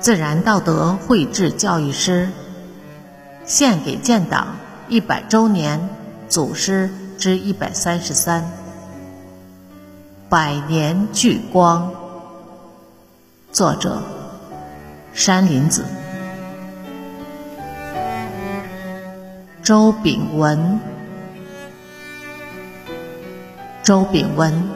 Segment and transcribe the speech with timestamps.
[0.00, 2.30] 自然道德绘制教育师，
[3.44, 4.56] 献给建党
[4.88, 5.90] 一百周年
[6.26, 8.50] 祖师之一百三十三。
[10.30, 11.92] 百年聚光，
[13.52, 14.02] 作者
[15.12, 15.84] 山林子。
[19.62, 20.80] 周炳文，
[23.82, 24.66] 周炳文，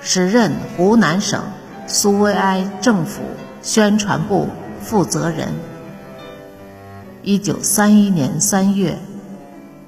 [0.00, 1.44] 时任湖南省
[1.86, 3.22] 苏维埃政府
[3.62, 4.48] 宣传部
[4.84, 5.48] 负责人。
[7.22, 8.98] 一九三一年三月，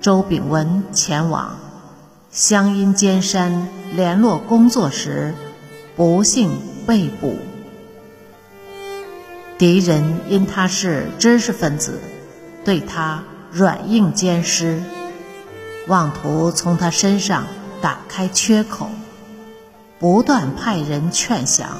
[0.00, 1.56] 周秉文前往
[2.30, 5.34] 湘阴尖山联络工作时，
[5.94, 6.50] 不幸
[6.86, 7.36] 被捕。
[9.58, 12.00] 敌人因他是知识分子，
[12.64, 13.22] 对他。
[13.52, 14.82] 软硬兼施，
[15.86, 17.46] 妄图从他身上
[17.80, 18.90] 打开缺口，
[19.98, 21.70] 不断派人劝降。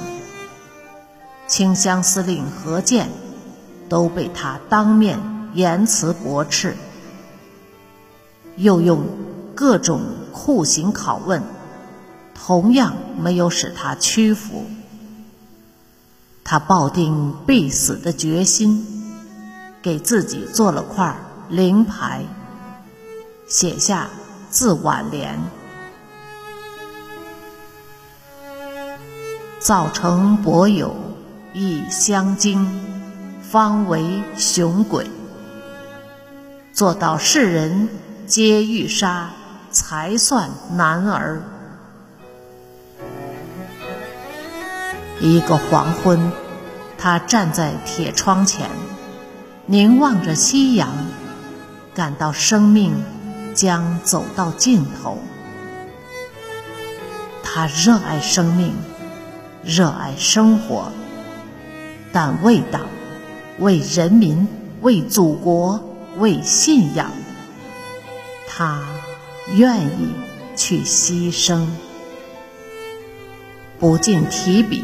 [1.46, 3.08] 清乡司令何键
[3.88, 5.18] 都被他当面
[5.54, 6.76] 言辞驳斥，
[8.56, 9.06] 又用
[9.54, 10.00] 各种
[10.32, 11.42] 酷刑拷问，
[12.34, 14.66] 同样没有使他屈服。
[16.42, 18.84] 他抱定必死的决心，
[19.82, 21.16] 给自己做了块。
[21.48, 22.24] 灵牌，
[23.46, 24.08] 写下
[24.50, 25.38] 自挽联：
[29.60, 30.96] 造成博友
[31.58, 32.68] 亦相惊，
[33.40, 35.06] 方为雄鬼；
[36.70, 37.88] 做到世人
[38.26, 39.30] 皆欲杀，
[39.70, 41.40] 才算男儿。
[45.18, 46.30] 一个黄昏，
[46.98, 48.68] 他站在铁窗前，
[49.64, 50.90] 凝望着夕阳。
[51.94, 53.02] 感到生命
[53.54, 55.16] 将走到尽头，
[57.42, 58.74] 他热爱生命，
[59.64, 60.92] 热爱生活，
[62.18, 62.86] 但为党、
[63.58, 64.48] 为人民、
[64.80, 65.78] 为祖国、
[66.16, 67.10] 为信仰，
[68.48, 68.82] 他
[69.54, 70.14] 愿意
[70.56, 71.66] 去牺牲。
[73.78, 74.82] 不禁提笔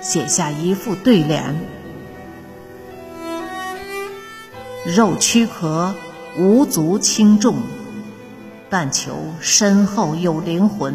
[0.00, 1.56] 写下一副对联：
[4.86, 5.92] 肉躯壳。
[6.38, 7.56] 无足轻重，
[8.70, 9.10] 但求
[9.40, 10.94] 身后有灵魂。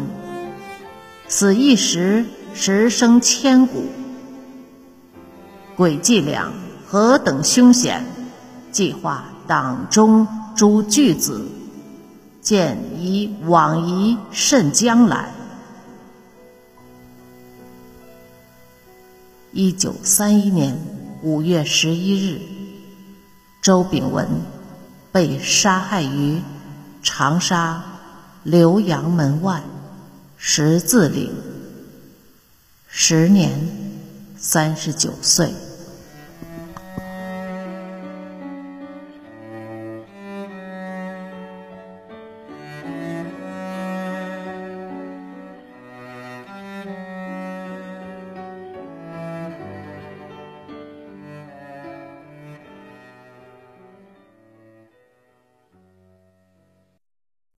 [1.28, 2.24] 死一时，
[2.54, 3.84] 十生千古。
[5.76, 6.52] 诡计两
[6.86, 8.04] 何等凶险，
[8.70, 10.26] 计划党中
[10.56, 11.46] 诸巨子，
[12.40, 15.32] 见疑往疑甚将来。
[19.52, 20.76] 一九三一年
[21.22, 22.40] 五月十一日，
[23.62, 24.28] 周秉文。
[25.12, 26.40] 被杀害于
[27.00, 27.80] 长沙
[28.44, 29.62] 浏阳门外
[30.36, 31.30] 十字岭，
[32.88, 33.83] 十年
[34.44, 35.54] 三十九岁。